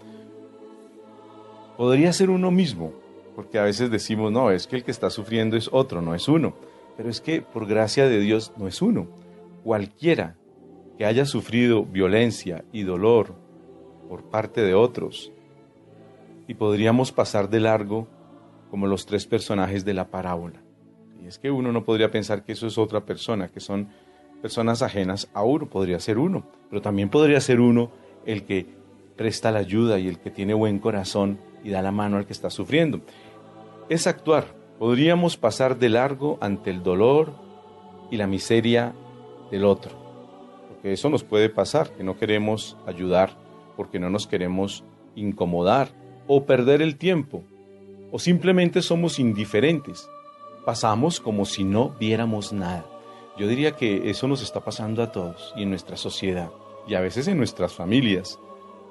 Podría 1.78 2.12
ser 2.12 2.28
uno 2.28 2.50
mismo, 2.50 2.92
porque 3.38 3.61
a 3.61 3.62
veces 3.62 3.88
decimos, 3.88 4.33
no, 4.33 4.50
es 4.50 4.66
que 4.66 4.75
el 4.75 4.83
que 4.83 4.90
está 4.90 5.11
sufriendo 5.11 5.57
es 5.57 5.71
otro, 5.71 6.02
no 6.02 6.12
es 6.12 6.26
uno. 6.26 6.57
Pero 6.97 7.09
es 7.09 7.21
que 7.21 7.40
por 7.40 7.68
gracia 7.68 8.09
de 8.09 8.18
Dios 8.18 8.52
no 8.57 8.66
es 8.66 8.83
uno. 8.83 9.07
Cualquiera 9.62 10.35
que 10.97 11.07
haya 11.07 11.25
sufrido 11.25 11.85
violencia 11.85 12.64
y 12.73 12.83
dolor 12.83 13.37
por 14.09 14.25
parte 14.25 14.62
de 14.62 14.75
otros, 14.75 15.30
y 16.49 16.54
podríamos 16.54 17.12
pasar 17.12 17.49
de 17.49 17.61
largo 17.61 18.09
como 18.73 18.88
los 18.88 19.07
tres 19.07 19.25
personajes 19.25 19.85
de 19.85 19.95
la 19.95 20.09
parábola. 20.09 20.61
Y 21.23 21.28
es 21.28 21.38
que 21.38 21.52
uno 21.52 21.71
no 21.71 21.85
podría 21.85 22.11
pensar 22.11 22.42
que 22.42 22.50
eso 22.50 22.66
es 22.66 22.76
otra 22.76 23.04
persona, 23.04 23.47
que 23.47 23.61
son 23.61 23.87
personas 24.42 24.83
ajenas 24.83 25.28
a 25.33 25.45
uno, 25.45 25.71
podría 25.71 26.00
ser 26.00 26.18
uno, 26.18 26.45
pero 26.71 26.83
también 26.83 27.09
podría 27.09 27.40
ser 27.40 27.61
uno 27.61 27.92
el 28.26 28.42
que 28.42 28.66
presta 29.16 29.52
la 29.52 29.61
ayuda 29.61 30.00
y 30.00 30.09
el 30.09 30.18
que 30.18 30.33
tiene 30.33 30.54
buen 30.54 30.80
corazón 30.80 31.38
y 31.62 31.71
da 31.71 31.83
la 31.83 31.92
mano 31.92 32.16
al 32.16 32.26
que 32.26 32.33
está 32.33 32.50
sufriendo 32.50 33.00
es 33.88 34.07
actuar. 34.07 34.54
Podríamos 34.78 35.37
pasar 35.37 35.78
de 35.78 35.88
largo 35.88 36.38
ante 36.40 36.71
el 36.71 36.83
dolor 36.83 37.33
y 38.11 38.16
la 38.16 38.26
miseria 38.26 38.95
del 39.50 39.64
otro. 39.64 39.92
Porque 40.68 40.92
eso 40.92 41.09
nos 41.11 41.25
puede 41.25 41.49
pasar, 41.49 41.90
que 41.90 42.04
no 42.04 42.16
queremos 42.18 42.76
ayudar 42.87 43.30
porque 43.76 44.00
no 44.00 44.11
nos 44.11 44.26
queremos 44.26 44.83
incomodar 45.14 45.88
o 46.26 46.45
perder 46.45 46.83
el 46.83 46.97
tiempo. 46.97 47.45
O 48.11 48.18
simplemente 48.18 48.83
somos 48.83 49.18
indiferentes. 49.18 50.09
Pasamos 50.64 51.21
como 51.21 51.45
si 51.45 51.62
no 51.64 51.90
viéramos 52.00 52.52
nada. 52.52 52.85
Yo 53.38 53.47
diría 53.47 53.76
que 53.76 54.11
eso 54.11 54.26
nos 54.26 54.42
está 54.42 54.61
pasando 54.61 55.02
a 55.02 55.12
todos 55.12 55.54
y 55.57 55.62
en 55.62 55.71
nuestra 55.71 55.97
sociedad 55.97 56.50
y 56.88 56.95
a 56.95 57.00
veces 57.00 57.28
en 57.28 57.37
nuestras 57.37 57.75
familias, 57.75 58.40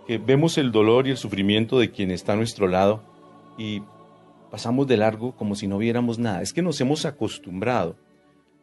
que 0.06 0.20
vemos 0.20 0.58
el 0.58 0.72
dolor 0.72 1.08
y 1.08 1.12
el 1.12 1.18
sufrimiento 1.18 1.80
de 1.80 1.92
quien 1.92 2.12
está 2.12 2.34
a 2.34 2.38
nuestro 2.38 2.68
lado 2.68 3.02
y 3.58 3.82
pasamos 4.50 4.88
de 4.88 4.98
largo 4.98 5.36
como 5.36 5.56
si 5.56 5.68
no 5.68 5.78
viéramos 5.78 6.20
nada. 6.20 6.42
Es 6.42 6.54
que 6.54 6.62
nos 6.62 6.80
hemos 6.82 7.06
acostumbrado 7.06 7.96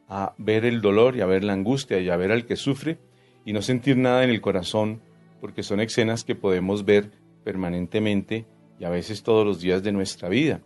a 0.09 0.35
ver 0.38 0.64
el 0.64 0.81
dolor 0.81 1.17
y 1.17 1.21
a 1.21 1.26
ver 1.26 1.45
la 1.45 1.53
angustia 1.53 2.00
y 2.00 2.11
a 2.11 2.17
ver 2.17 2.33
al 2.33 2.47
que 2.47 2.57
sufre 2.57 2.99
y 3.45 3.53
no 3.53 3.62
sentir 3.62 3.97
nada 3.97 4.25
en 4.25 4.31
el 4.31 4.41
corazón 4.41 5.00
porque 5.41 5.62
son 5.62 5.81
escenas 5.81 6.25
que 6.25 6.35
podemos 6.35 6.85
ver 6.85 7.11
permanentemente 7.45 8.47
y 8.79 8.85
a 8.85 8.91
veces 8.91 9.23
todos 9.23 9.47
los 9.47 9.61
días 9.61 9.83
de 9.83 9.93
nuestra 9.93 10.29
vida. 10.29 10.61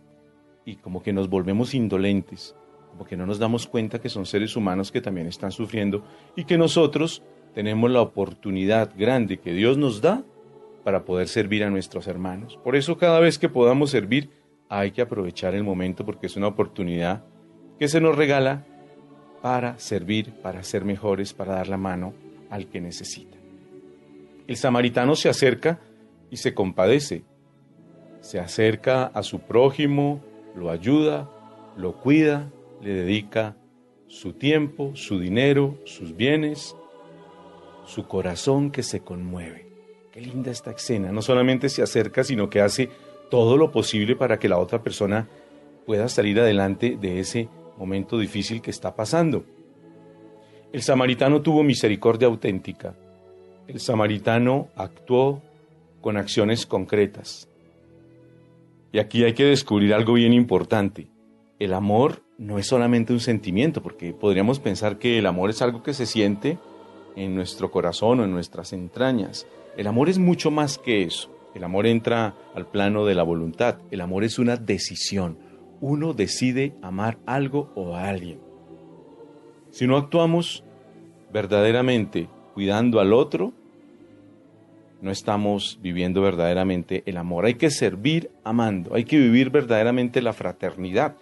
Y 0.65 0.75
como 0.75 1.01
que 1.01 1.13
nos 1.13 1.29
volvemos 1.29 1.73
indolentes, 1.73 2.55
como 2.91 3.05
que 3.05 3.17
no 3.17 3.25
nos 3.25 3.39
damos 3.39 3.67
cuenta 3.67 3.99
que 3.99 4.09
son 4.09 4.25
seres 4.25 4.55
humanos 4.55 4.91
que 4.91 5.01
también 5.01 5.27
están 5.27 5.51
sufriendo 5.51 6.03
y 6.35 6.45
que 6.45 6.57
nosotros 6.57 7.23
tenemos 7.53 7.89
la 7.91 8.01
oportunidad 8.01 8.91
grande 8.97 9.39
que 9.39 9.53
Dios 9.53 9.77
nos 9.77 10.01
da 10.01 10.23
para 10.83 11.03
poder 11.05 11.27
servir 11.27 11.63
a 11.63 11.69
nuestros 11.69 12.07
hermanos. 12.07 12.57
Por 12.63 12.75
eso 12.75 12.97
cada 12.97 13.19
vez 13.19 13.37
que 13.37 13.49
podamos 13.49 13.91
servir, 13.91 14.29
hay 14.69 14.91
que 14.91 15.01
aprovechar 15.01 15.55
el 15.55 15.63
momento 15.63 16.05
porque 16.05 16.27
es 16.27 16.37
una 16.37 16.47
oportunidad 16.47 17.23
que 17.79 17.87
se 17.87 17.99
nos 17.99 18.15
regala 18.15 18.65
para 19.41 19.79
servir, 19.79 20.33
para 20.41 20.63
ser 20.63 20.85
mejores, 20.85 21.33
para 21.33 21.55
dar 21.55 21.67
la 21.67 21.77
mano 21.77 22.13
al 22.49 22.67
que 22.67 22.79
necesita. 22.79 23.37
El 24.47 24.57
samaritano 24.57 25.15
se 25.15 25.29
acerca 25.29 25.79
y 26.29 26.37
se 26.37 26.53
compadece, 26.53 27.23
se 28.21 28.39
acerca 28.39 29.05
a 29.05 29.23
su 29.23 29.39
prójimo, 29.39 30.23
lo 30.55 30.69
ayuda, 30.69 31.29
lo 31.75 31.97
cuida, 31.97 32.51
le 32.81 32.93
dedica 32.93 33.55
su 34.07 34.33
tiempo, 34.33 34.91
su 34.95 35.19
dinero, 35.19 35.77
sus 35.85 36.15
bienes, 36.15 36.75
su 37.85 38.07
corazón 38.07 38.71
que 38.71 38.83
se 38.83 39.01
conmueve. 39.01 39.67
Qué 40.11 40.21
linda 40.21 40.51
esta 40.51 40.71
escena. 40.71 41.11
No 41.11 41.21
solamente 41.21 41.69
se 41.69 41.81
acerca, 41.81 42.23
sino 42.23 42.49
que 42.49 42.61
hace 42.61 42.89
todo 43.29 43.57
lo 43.57 43.71
posible 43.71 44.15
para 44.15 44.39
que 44.39 44.49
la 44.49 44.57
otra 44.57 44.81
persona 44.81 45.27
pueda 45.85 46.09
salir 46.09 46.39
adelante 46.39 46.97
de 46.99 47.19
ese 47.19 47.49
momento 47.77 48.19
difícil 48.19 48.61
que 48.61 48.71
está 48.71 48.95
pasando. 48.95 49.45
El 50.71 50.81
samaritano 50.81 51.41
tuvo 51.41 51.63
misericordia 51.63 52.27
auténtica. 52.27 52.95
El 53.67 53.79
samaritano 53.79 54.67
actuó 54.75 55.41
con 56.01 56.17
acciones 56.17 56.65
concretas. 56.65 57.47
Y 58.91 58.99
aquí 58.99 59.23
hay 59.23 59.33
que 59.33 59.45
descubrir 59.45 59.93
algo 59.93 60.13
bien 60.13 60.33
importante. 60.33 61.07
El 61.59 61.73
amor 61.73 62.21
no 62.37 62.57
es 62.57 62.67
solamente 62.67 63.13
un 63.13 63.19
sentimiento, 63.19 63.81
porque 63.83 64.13
podríamos 64.13 64.59
pensar 64.59 64.97
que 64.97 65.17
el 65.19 65.25
amor 65.25 65.49
es 65.49 65.61
algo 65.61 65.83
que 65.83 65.93
se 65.93 66.05
siente 66.05 66.57
en 67.15 67.35
nuestro 67.35 67.69
corazón 67.71 68.19
o 68.19 68.23
en 68.23 68.31
nuestras 68.31 68.73
entrañas. 68.73 69.45
El 69.75 69.87
amor 69.87 70.09
es 70.09 70.17
mucho 70.17 70.51
más 70.51 70.77
que 70.77 71.03
eso. 71.03 71.29
El 71.55 71.63
amor 71.63 71.87
entra 71.87 72.35
al 72.53 72.67
plano 72.67 73.05
de 73.05 73.15
la 73.15 73.23
voluntad. 73.23 73.79
El 73.91 74.01
amor 74.01 74.23
es 74.23 74.39
una 74.39 74.55
decisión. 74.55 75.37
Uno 75.81 76.13
decide 76.13 76.73
amar 76.81 77.17
algo 77.25 77.71
o 77.75 77.95
a 77.95 78.07
alguien. 78.07 78.39
Si 79.71 79.87
no 79.87 79.97
actuamos 79.97 80.63
verdaderamente 81.31 82.27
cuidando 82.53 82.99
al 82.99 83.13
otro, 83.13 83.53
no 85.01 85.11
estamos 85.11 85.79
viviendo 85.81 86.21
verdaderamente 86.21 87.03
el 87.05 87.17
amor. 87.17 87.45
Hay 87.45 87.55
que 87.55 87.69
servir 87.69 88.31
amando, 88.43 88.95
hay 88.95 89.05
que 89.05 89.17
vivir 89.17 89.49
verdaderamente 89.49 90.21
la 90.21 90.33
fraternidad. 90.33 91.15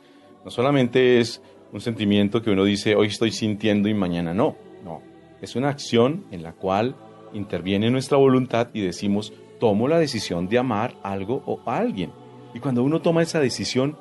No 0.43 0.51
solamente 0.51 1.19
es 1.19 1.41
un 1.71 1.81
sentimiento 1.81 2.41
que 2.41 2.51
uno 2.51 2.63
dice 2.63 2.95
hoy 2.95 3.07
estoy 3.07 3.31
sintiendo 3.31 3.89
y 3.89 3.93
mañana 3.93 4.33
no, 4.33 4.55
no. 4.83 5.01
Es 5.41 5.55
una 5.55 5.69
acción 5.69 6.25
en 6.31 6.41
la 6.41 6.53
cual 6.53 6.95
interviene 7.33 7.91
nuestra 7.91 8.17
voluntad 8.17 8.69
y 8.73 8.81
decimos 8.81 9.33
tomo 9.59 9.87
la 9.87 9.99
decisión 9.99 10.47
de 10.47 10.57
amar 10.57 10.95
algo 11.03 11.43
o 11.45 11.59
a 11.65 11.77
alguien. 11.77 12.11
Y 12.53 12.59
cuando 12.59 12.83
uno 12.83 13.01
toma 13.01 13.23
esa 13.23 13.39
decisión, 13.39 13.97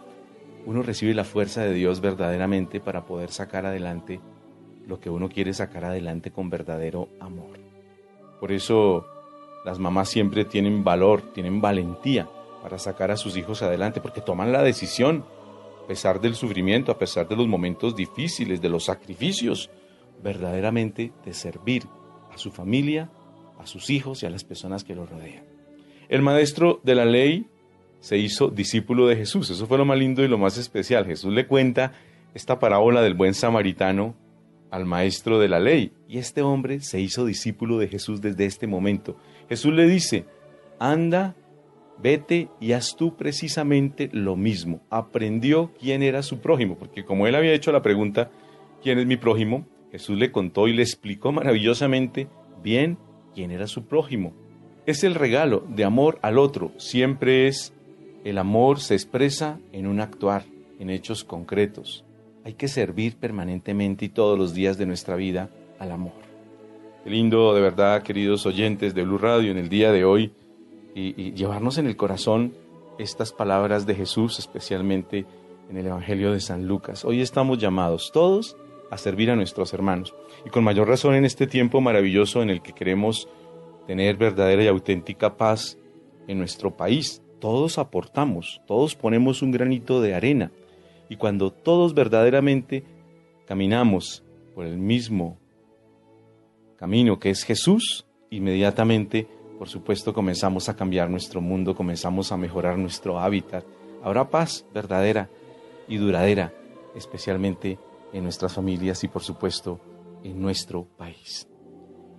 uno 0.66 0.82
recibe 0.82 1.14
la 1.14 1.25
fuerza 1.25 1.62
de 1.62 1.72
Dios 1.72 2.00
verdaderamente 2.00 2.80
para 2.80 3.06
poder 3.06 3.30
sacar 3.30 3.66
adelante 3.66 4.20
lo 4.86 5.00
que 5.00 5.10
uno 5.10 5.28
quiere 5.28 5.52
sacar 5.52 5.84
adelante 5.84 6.30
con 6.30 6.50
verdadero 6.50 7.08
amor. 7.20 7.58
Por 8.40 8.52
eso 8.52 9.06
las 9.64 9.78
mamás 9.78 10.08
siempre 10.08 10.44
tienen 10.44 10.84
valor, 10.84 11.32
tienen 11.32 11.60
valentía 11.60 12.28
para 12.62 12.78
sacar 12.78 13.10
a 13.10 13.16
sus 13.16 13.36
hijos 13.36 13.62
adelante, 13.62 14.00
porque 14.00 14.20
toman 14.20 14.52
la 14.52 14.62
decisión, 14.62 15.25
a 15.84 15.86
pesar 15.86 16.20
del 16.20 16.34
sufrimiento, 16.34 16.90
a 16.90 16.98
pesar 16.98 17.28
de 17.28 17.36
los 17.36 17.46
momentos 17.46 17.94
difíciles, 17.94 18.60
de 18.60 18.68
los 18.68 18.84
sacrificios, 18.84 19.70
verdaderamente 20.22 21.12
de 21.25 21.32
servir 21.32 21.84
a 22.32 22.38
su 22.38 22.50
familia, 22.50 23.10
a 23.58 23.66
sus 23.66 23.90
hijos 23.90 24.22
y 24.22 24.26
a 24.26 24.30
las 24.30 24.44
personas 24.44 24.84
que 24.84 24.94
lo 24.94 25.06
rodean. 25.06 25.44
El 26.08 26.22
maestro 26.22 26.80
de 26.84 26.94
la 26.94 27.04
ley 27.04 27.46
se 28.00 28.18
hizo 28.18 28.48
discípulo 28.48 29.08
de 29.08 29.16
Jesús. 29.16 29.50
Eso 29.50 29.66
fue 29.66 29.78
lo 29.78 29.84
más 29.84 29.98
lindo 29.98 30.22
y 30.22 30.28
lo 30.28 30.38
más 30.38 30.58
especial. 30.58 31.06
Jesús 31.06 31.32
le 31.32 31.46
cuenta 31.46 31.92
esta 32.34 32.58
parábola 32.58 33.02
del 33.02 33.14
buen 33.14 33.34
samaritano 33.34 34.14
al 34.70 34.84
maestro 34.84 35.38
de 35.38 35.48
la 35.48 35.58
ley. 35.58 35.92
Y 36.08 36.18
este 36.18 36.42
hombre 36.42 36.80
se 36.80 37.00
hizo 37.00 37.26
discípulo 37.26 37.78
de 37.78 37.88
Jesús 37.88 38.20
desde 38.20 38.46
este 38.46 38.66
momento. 38.66 39.16
Jesús 39.48 39.72
le 39.75 39.86
dice, 39.86 40.26
anda, 40.78 41.34
vete 41.98 42.48
y 42.60 42.72
haz 42.72 42.96
tú 42.96 43.16
precisamente 43.16 44.10
lo 44.12 44.36
mismo. 44.36 44.80
Aprendió 44.90 45.72
quién 45.80 46.02
era 46.02 46.22
su 46.22 46.38
prójimo, 46.40 46.76
porque 46.76 47.04
como 47.04 47.26
él 47.26 47.34
había 47.34 47.54
hecho 47.54 47.72
la 47.72 47.82
pregunta, 47.82 48.30
¿quién 48.82 48.98
es 48.98 49.06
mi 49.06 49.16
prójimo? 49.16 49.66
Jesús 49.90 50.18
le 50.18 50.30
contó 50.30 50.68
y 50.68 50.75
le 50.75 50.82
explicó 50.82 51.32
maravillosamente 51.32 52.28
bien 52.62 52.98
quién 53.37 53.50
era 53.50 53.66
su 53.66 53.85
prójimo. 53.85 54.33
Es 54.87 55.05
el 55.05 55.14
regalo 55.14 55.62
de 55.69 55.85
amor 55.85 56.19
al 56.23 56.38
otro, 56.38 56.73
siempre 56.78 57.49
es 57.49 57.75
el 58.25 58.38
amor 58.38 58.81
se 58.81 58.95
expresa 58.95 59.61
en 59.73 59.87
un 59.87 60.00
actuar, 60.00 60.47
en 60.81 60.88
hechos 60.88 61.23
concretos. 61.23 62.02
Hay 62.45 62.55
que 62.55 62.66
servir 62.66 63.16
permanentemente 63.16 64.07
y 64.07 64.09
todos 64.09 64.38
los 64.38 64.55
días 64.55 64.78
de 64.78 64.87
nuestra 64.87 65.16
vida 65.16 65.50
al 65.78 65.93
amor. 65.93 66.14
Qué 67.05 67.11
lindo, 67.11 67.55
de 67.55 67.61
verdad, 67.61 68.02
queridos 68.02 68.47
oyentes 68.47 68.95
de 68.95 69.05
Blue 69.05 69.19
Radio, 69.19 69.50
en 69.50 69.59
el 69.59 69.69
día 69.69 69.93
de 69.93 70.07
hoy, 70.07 70.33
y, 70.95 71.33
llevarnos 71.35 71.76
en 71.76 71.87
el 71.87 71.97
corazón 71.97 72.55
estas 72.99 73.33
palabras 73.33 73.87
de 73.87 73.95
Jesús, 73.95 74.38
especialmente 74.38 75.26
en 75.69 75.76
el 75.76 75.87
Evangelio 75.87 76.33
de 76.33 76.40
San 76.40 76.66
Lucas. 76.66 77.05
Hoy 77.05 77.21
estamos 77.21 77.59
llamados 77.59 78.12
todos 78.12 78.57
a 78.90 78.99
servir 78.99 79.31
a 79.31 79.37
nuestros 79.37 79.73
hermanos, 79.73 80.14
y 80.45 80.50
con 80.50 80.64
mayor 80.64 80.88
razón 80.88 81.14
en 81.14 81.25
este 81.25 81.47
tiempo 81.47 81.81
maravilloso 81.81 82.43
en 82.43 82.50
el 82.50 82.62
que 82.62 82.73
queremos 82.73 83.28
tener 83.87 84.16
verdadera 84.16 84.64
y 84.64 84.66
auténtica 84.66 85.37
paz 85.37 85.78
en 86.26 86.38
nuestro 86.38 86.76
país. 86.76 87.23
Todos 87.38 87.78
aportamos, 87.78 88.61
todos 88.66 88.95
ponemos 88.95 89.43
un 89.43 89.52
granito 89.52 90.00
de 90.00 90.14
arena 90.14 90.50
y 91.09 91.16
cuando 91.16 91.52
todos 91.52 91.95
verdaderamente 91.95 92.85
caminamos 93.47 94.25
por 94.55 94.66
el 94.66 94.78
mismo 94.78 95.38
camino 96.76 97.19
que 97.19 97.31
es 97.31 97.45
Jesús, 97.45 98.07
inmediatamente, 98.31 99.26
por 99.59 99.69
supuesto, 99.69 100.12
comenzamos 100.12 100.69
a 100.69 100.76
cambiar 100.76 101.09
nuestro 101.09 101.40
mundo, 101.40 101.75
comenzamos 101.75 102.33
a 102.33 102.37
mejorar 102.37 102.76
nuestro 102.78 103.19
hábitat. 103.19 103.64
Habrá 104.02 104.28
paz 104.28 104.66
verdadera 104.75 105.31
y 105.88 105.97
duradera, 105.97 106.52
especialmente 106.95 107.78
en 108.12 108.22
nuestras 108.22 108.54
familias 108.54 109.02
y, 109.04 109.08
por 109.08 109.22
supuesto, 109.22 109.80
en 110.22 110.40
nuestro 110.40 110.84
país. 110.96 111.48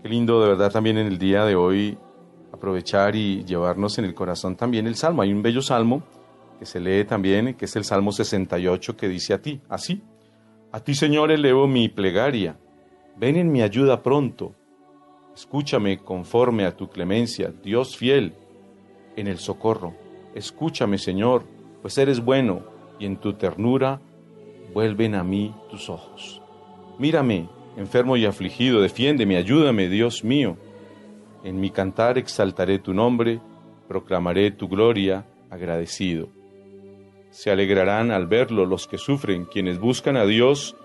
Qué 0.02 0.10
lindo 0.10 0.42
de 0.42 0.50
verdad 0.50 0.72
también 0.72 0.98
en 0.98 1.08
el 1.08 1.18
día 1.18 1.46
de 1.46 1.56
hoy 1.56 1.98
aprovechar 2.52 3.16
y 3.16 3.44
llevarnos 3.44 3.98
en 3.98 4.06
el 4.06 4.14
corazón 4.14 4.56
también 4.56 4.88
el 4.88 4.96
salmo. 4.96 5.22
Hay 5.22 5.34
un 5.34 5.42
bello 5.42 5.62
salmo 5.62 6.04
que 6.58 6.66
se 6.66 6.80
lee 6.80 7.06
también, 7.06 7.54
que 7.54 7.66
es 7.66 7.76
el 7.76 7.84
Salmo 7.84 8.12
68, 8.12 8.98
que 8.98 9.08
dice 9.08 9.34
a 9.34 9.42
ti, 9.42 9.62
así, 9.70 10.02
a 10.72 10.80
ti 10.80 10.96
Señor 10.96 11.32
elevo 11.32 11.68
mi 11.68 11.88
plegaria, 11.88 12.58
ven 13.16 13.36
en 13.36 13.52
mi 13.52 13.62
ayuda 13.62 14.02
pronto, 14.02 14.56
escúchame 15.36 16.00
conforme 16.00 16.66
a 16.66 16.76
tu 16.76 16.90
clemencia, 16.90 17.54
Dios 17.64 17.96
fiel, 17.96 18.34
en 19.16 19.28
el 19.28 19.38
socorro, 19.38 19.94
escúchame 20.34 20.98
Señor, 20.98 21.44
pues 21.82 21.98
eres 21.98 22.24
bueno, 22.24 22.64
y 23.00 23.06
en 23.06 23.18
tu 23.18 23.34
ternura 23.34 24.02
vuelven 24.78 25.16
a 25.16 25.24
mí 25.24 25.56
tus 25.72 25.90
ojos. 25.90 26.40
Mírame, 27.00 27.50
enfermo 27.78 28.16
y 28.16 28.28
afligido, 28.28 28.80
defiéndeme, 28.80 29.36
ayúdame, 29.36 29.90
Dios 29.90 30.24
mío. 30.24 30.56
En 31.44 31.60
mi 31.60 31.72
cantar 31.72 32.20
exaltaré 32.20 32.78
tu 32.78 32.94
nombre, 32.94 33.42
proclamaré 33.88 34.52
tu 34.52 34.68
gloria 34.68 35.26
agradecido. 35.50 36.30
Se 37.32 37.50
alegrarán 37.50 38.12
al 38.12 38.28
verlo 38.28 38.68
los 38.68 38.86
que 38.86 39.00
sufren, 39.00 39.46
quienes 39.46 39.80
buscan 39.80 40.16
a 40.16 40.28
Dios 40.28 40.76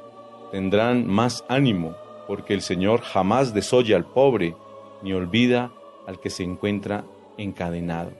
tendrán 0.52 1.06
más 1.06 1.44
ánimo, 1.50 1.94
porque 2.26 2.54
el 2.54 2.62
Señor 2.62 3.02
jamás 3.02 3.52
desoye 3.52 3.94
al 3.94 4.06
pobre, 4.06 4.56
ni 5.02 5.12
olvida 5.12 5.70
al 6.06 6.18
que 6.18 6.30
se 6.30 6.44
encuentra 6.44 7.04
encadenado. 7.36 8.12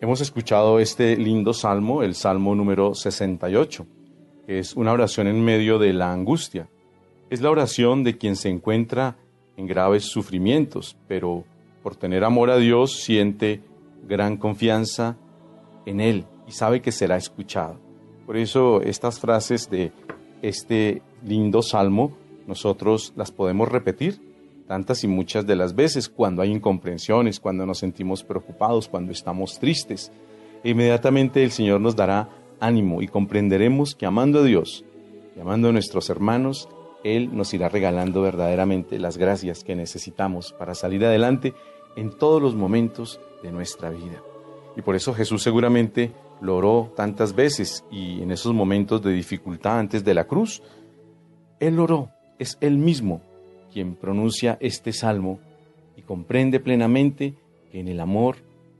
Hemos 0.00 0.20
escuchado 0.20 0.80
este 0.80 1.16
lindo 1.16 1.52
salmo, 1.52 2.02
el 2.02 2.16
salmo 2.16 2.56
número 2.56 2.96
68, 2.96 3.86
que 3.86 3.97
es 4.48 4.74
una 4.74 4.92
oración 4.92 5.26
en 5.26 5.44
medio 5.44 5.78
de 5.78 5.92
la 5.92 6.10
angustia. 6.10 6.68
Es 7.28 7.42
la 7.42 7.50
oración 7.50 8.02
de 8.02 8.16
quien 8.16 8.34
se 8.34 8.48
encuentra 8.48 9.16
en 9.58 9.66
graves 9.66 10.04
sufrimientos, 10.04 10.96
pero 11.06 11.44
por 11.82 11.94
tener 11.96 12.24
amor 12.24 12.50
a 12.50 12.56
Dios 12.56 12.96
siente 12.96 13.60
gran 14.08 14.38
confianza 14.38 15.16
en 15.84 16.00
Él 16.00 16.24
y 16.46 16.52
sabe 16.52 16.80
que 16.80 16.92
será 16.92 17.18
escuchado. 17.18 17.78
Por 18.24 18.38
eso 18.38 18.80
estas 18.80 19.20
frases 19.20 19.68
de 19.68 19.92
este 20.40 21.02
lindo 21.22 21.60
salmo 21.60 22.16
nosotros 22.46 23.12
las 23.16 23.30
podemos 23.30 23.68
repetir 23.68 24.20
tantas 24.66 25.04
y 25.04 25.08
muchas 25.08 25.46
de 25.46 25.56
las 25.56 25.74
veces 25.74 26.08
cuando 26.08 26.40
hay 26.40 26.50
incomprensiones, 26.50 27.40
cuando 27.40 27.66
nos 27.66 27.78
sentimos 27.78 28.24
preocupados, 28.24 28.88
cuando 28.88 29.12
estamos 29.12 29.58
tristes. 29.58 30.10
E 30.62 30.70
inmediatamente 30.70 31.42
el 31.42 31.50
Señor 31.50 31.80
nos 31.80 31.96
dará 31.96 32.28
ánimo 32.60 33.02
y 33.02 33.08
comprenderemos 33.08 33.94
que 33.94 34.06
amando 34.06 34.40
a 34.40 34.44
Dios 34.44 34.84
y 35.36 35.40
amando 35.40 35.68
a 35.68 35.72
nuestros 35.72 36.10
hermanos, 36.10 36.68
Él 37.04 37.36
nos 37.36 37.54
irá 37.54 37.68
regalando 37.68 38.22
verdaderamente 38.22 38.98
las 38.98 39.16
gracias 39.18 39.64
que 39.64 39.76
necesitamos 39.76 40.52
para 40.52 40.74
salir 40.74 41.04
adelante 41.04 41.54
en 41.96 42.10
todos 42.10 42.40
los 42.40 42.54
momentos 42.54 43.20
de 43.42 43.52
nuestra 43.52 43.90
vida. 43.90 44.22
Y 44.76 44.82
por 44.82 44.96
eso 44.96 45.14
Jesús 45.14 45.42
seguramente 45.42 46.12
lo 46.40 46.56
oró 46.56 46.92
tantas 46.96 47.34
veces 47.34 47.84
y 47.90 48.22
en 48.22 48.30
esos 48.30 48.54
momentos 48.54 49.02
de 49.02 49.12
dificultad 49.12 49.78
antes 49.78 50.04
de 50.04 50.14
la 50.14 50.24
cruz, 50.24 50.62
Él 51.60 51.78
oró, 51.78 52.10
es 52.38 52.58
Él 52.60 52.78
mismo 52.78 53.22
quien 53.72 53.94
pronuncia 53.94 54.56
este 54.60 54.92
salmo 54.92 55.40
y 55.96 56.02
comprende 56.02 56.60
plenamente 56.60 57.34
que 57.70 57.80
en 57.80 57.88
el 57.88 58.00
amor 58.00 58.36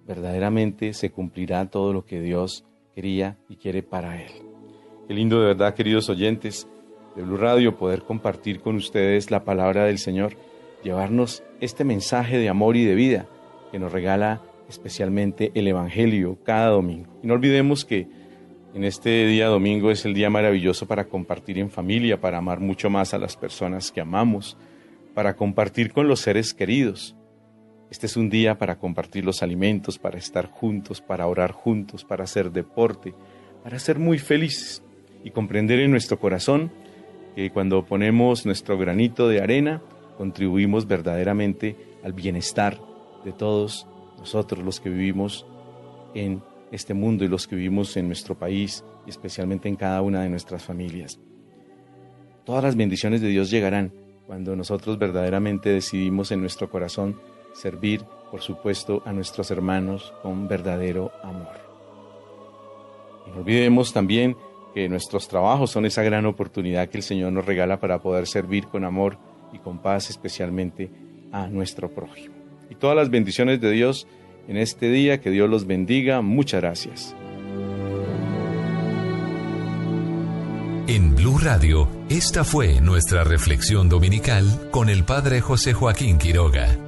verdaderamente 0.07 0.95
se 0.95 1.11
cumplirá 1.11 1.67
todo 1.67 1.93
lo 1.93 2.05
que 2.05 2.21
Dios 2.21 2.65
quería 2.99 3.37
y 3.49 3.55
quiere 3.55 3.85
para 3.85 4.21
Él. 4.21 4.33
Qué 5.07 5.15
lindo 5.15 5.39
de 5.39 5.47
verdad, 5.47 5.73
queridos 5.73 6.09
oyentes 6.09 6.67
de 7.15 7.23
Blue 7.23 7.37
Radio, 7.37 7.77
poder 7.77 8.03
compartir 8.03 8.59
con 8.59 8.75
ustedes 8.75 9.31
la 9.31 9.45
palabra 9.45 9.85
del 9.85 9.99
Señor, 9.99 10.33
llevarnos 10.83 11.45
este 11.61 11.85
mensaje 11.85 12.39
de 12.39 12.49
amor 12.49 12.77
y 12.77 12.85
de 12.85 12.97
vida 12.97 13.29
que 13.71 13.79
nos 13.79 13.93
regala 13.93 14.43
especialmente 14.69 15.53
el 15.55 15.69
Evangelio 15.69 16.39
cada 16.43 16.71
domingo. 16.71 17.17
Y 17.23 17.29
no 17.29 17.35
olvidemos 17.35 17.85
que 17.85 18.09
en 18.75 18.83
este 18.83 19.29
día 19.29 19.47
domingo 19.47 19.93
es 19.93 20.05
el 20.05 20.13
día 20.13 20.29
maravilloso 20.29 20.89
para 20.89 21.05
compartir 21.05 21.61
en 21.61 21.71
familia, 21.71 22.21
para 22.21 22.39
amar 22.39 22.59
mucho 22.59 22.91
más 22.91 23.15
a 23.15 23.19
las 23.19 23.37
personas 23.37 23.93
que 23.93 24.01
amamos, 24.01 24.57
para 25.15 25.37
compartir 25.37 25.93
con 25.93 26.09
los 26.09 26.19
seres 26.19 26.53
queridos. 26.53 27.15
Este 27.91 28.05
es 28.05 28.19
un 28.19 28.29
día 28.29 28.59
para 28.59 28.79
compartir 28.79 29.25
los 29.25 29.43
alimentos, 29.43 29.99
para 29.99 30.19
estar 30.19 30.47
juntos, 30.51 31.01
para 31.01 31.27
orar 31.27 31.53
juntos, 31.53 32.05
para 32.05 32.25
hacer 32.25 32.53
deporte, 32.53 33.15
para 33.65 33.79
ser 33.79 33.99
muy 33.99 34.19
felices 34.19 34.83
y 35.25 35.31
comprender 35.31 35.81
en 35.81 35.91
nuestro 35.91 36.19
corazón 36.19 36.71
que 37.35 37.51
cuando 37.51 37.87
ponemos 37.87 38.45
nuestro 38.45 38.77
granito 38.77 39.27
de 39.29 39.41
arena, 39.41 39.83
contribuimos 40.19 40.87
verdaderamente 40.87 41.77
al 42.05 42.13
bienestar 42.13 42.79
de 43.25 43.33
todos 43.33 43.87
nosotros 44.19 44.63
los 44.63 44.81
que 44.81 44.91
vivimos 44.91 45.47
en 46.15 46.43
este 46.71 46.93
mundo 46.93 47.25
y 47.25 47.29
los 47.29 47.47
que 47.47 47.57
vivimos 47.57 47.97
en 47.97 48.07
nuestro 48.07 48.37
país 48.37 48.85
y 49.07 49.11
especialmente 49.11 49.69
en 49.69 49.77
cada 49.77 50.03
una 50.03 50.23
de 50.23 50.29
nuestras 50.29 50.63
familias. 50.63 51.19
Todas 52.45 52.65
las 52.65 52.77
bendiciones 52.77 53.23
de 53.23 53.29
Dios 53.29 53.51
llegarán 53.51 53.93
cuando 54.27 54.55
nosotros 54.57 54.99
verdaderamente 54.99 55.71
decidimos 55.71 56.33
en 56.33 56.43
nuestro 56.43 56.69
corazón 56.69 57.19
servir, 57.59 58.05
por 58.31 58.41
supuesto, 58.41 59.03
a 59.05 59.13
nuestros 59.13 59.51
hermanos 59.51 60.13
con 60.23 60.49
verdadero 60.49 61.13
amor. 61.23 61.59
No 63.27 63.41
olvidemos 63.41 63.93
también 63.93 64.37
que 64.75 64.89
nuestros 64.89 65.29
trabajos 65.29 65.71
son 65.71 65.87
esa 65.87 66.03
gran 66.03 66.27
oportunidad 66.27 66.89
que 66.89 66.99
el 66.99 67.03
Señor 67.03 67.33
nos 67.33 67.47
regala 67.47 67.81
para 67.81 68.01
poder 68.01 68.27
servir 68.27 68.67
con 68.67 68.85
amor 68.85 69.19
y 69.53 69.59
con 69.59 69.79
paz 69.79 70.11
especialmente 70.11 70.91
a 71.33 71.47
nuestro 71.49 71.91
prójimo 71.91 72.39
y 72.71 72.75
todas 72.75 72.97
las 72.97 73.11
bendiciones 73.11 73.61
de 73.61 73.71
Dios 73.71 74.07
en 74.47 74.57
este 74.57 74.91
día. 74.91 75.21
Que 75.21 75.31
Dios 75.31 75.49
los 75.49 75.67
bendiga. 75.67 76.21
Muchas 76.21 76.61
gracias. 76.61 77.15
En 80.87 81.15
Blue 81.15 81.39
Radio, 81.39 81.89
esta 82.09 82.45
fue 82.45 82.81
nuestra 82.81 83.23
reflexión 83.23 83.89
dominical 83.89 84.71
con 84.71 84.89
el 84.89 85.05
Padre 85.05 85.43
José 85.43 85.75
Joaquín 85.75 86.17
Quiroga. 86.17 86.88